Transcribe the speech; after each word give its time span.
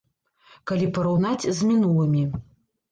Калі 0.71 0.89
параўнаць 0.97 1.47
з 1.59 1.71
мінулымі. 1.73 2.29